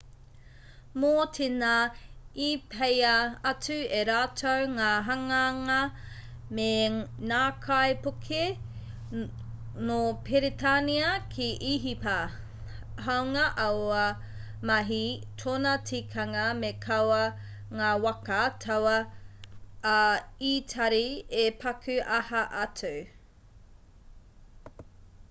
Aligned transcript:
mō 1.01 1.09
tēnā 1.37 1.71
i 2.43 2.45
peia 2.69 3.09
atu 3.49 3.75
e 3.97 3.97
rātou 4.09 4.69
ngā 4.77 4.85
hanganga 5.09 5.75
me 6.59 6.69
ngākaipuke 7.31 8.39
nō 9.91 9.97
peretānia 10.29 11.11
ki 11.35 11.49
īhipa 11.73 12.15
hāunga 13.09 13.43
aua 13.67 14.07
mahi 14.71 15.03
tōna 15.43 15.73
tikanga 15.91 16.45
me 16.63 16.71
kaua 16.87 17.19
ngā 17.81 17.91
waka 18.07 18.39
tauā 18.67 18.95
a 19.91 19.97
itari 20.55 21.05
e 21.43 21.45
paku 21.65 21.99
aha 22.21 22.41
atu 22.65 22.91